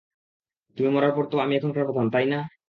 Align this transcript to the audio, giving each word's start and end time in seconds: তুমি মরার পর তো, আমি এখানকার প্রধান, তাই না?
তুমি 0.77 0.89
মরার 0.91 1.13
পর 1.15 1.25
তো, 1.31 1.35
আমি 1.43 1.53
এখানকার 1.55 1.87
প্রধান, 1.87 2.07
তাই 2.13 2.25
না? 2.33 2.39